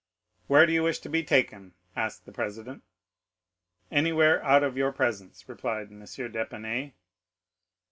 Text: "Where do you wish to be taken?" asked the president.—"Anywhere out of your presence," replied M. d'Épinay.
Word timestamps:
"Where 0.47 0.65
do 0.65 0.73
you 0.73 0.81
wish 0.81 0.97
to 1.01 1.09
be 1.09 1.23
taken?" 1.23 1.75
asked 1.95 2.25
the 2.25 2.31
president.—"Anywhere 2.31 4.43
out 4.43 4.63
of 4.63 4.75
your 4.75 4.91
presence," 4.91 5.47
replied 5.47 5.91
M. 5.91 5.99
d'Épinay. 5.99 6.93